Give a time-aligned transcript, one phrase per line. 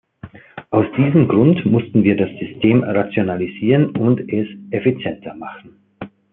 [0.71, 5.79] Aus diesem Grund mussten wir das System rationalisieren und es effizienter machen.